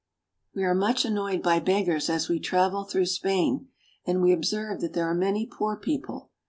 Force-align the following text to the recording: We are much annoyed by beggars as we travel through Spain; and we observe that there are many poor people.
We 0.55 0.63
are 0.63 0.73
much 0.73 1.05
annoyed 1.05 1.43
by 1.43 1.59
beggars 1.59 2.09
as 2.09 2.27
we 2.27 2.39
travel 2.39 2.85
through 2.85 3.05
Spain; 3.05 3.67
and 4.03 4.19
we 4.23 4.33
observe 4.33 4.81
that 4.81 4.93
there 4.93 5.07
are 5.07 5.13
many 5.13 5.45
poor 5.45 5.77
people. 5.77 6.31